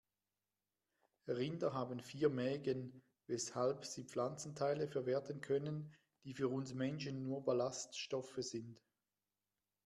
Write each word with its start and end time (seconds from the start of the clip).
Rinder 1.27 1.73
haben 1.73 1.99
vier 1.99 2.29
Mägen, 2.31 3.03
weshalb 3.27 3.85
sie 3.85 4.03
Pflanzenteile 4.03 4.87
verwerten 4.87 5.41
können, 5.41 5.93
die 6.23 6.33
für 6.33 6.47
uns 6.47 6.73
Menschen 6.73 7.21
nur 7.21 7.45
Ballaststoffe 7.45 8.33
sind. 8.37 8.81